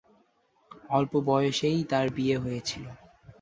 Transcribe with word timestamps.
অল্প 0.89 1.13
বয়সেই 1.27 1.79
তার 1.83 2.07
বিয়ে 2.15 2.37
হয়েছিল। 2.37 2.85